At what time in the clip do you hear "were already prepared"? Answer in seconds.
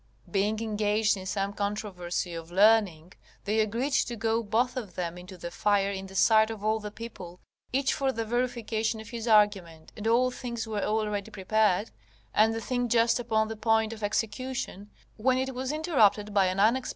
10.65-11.91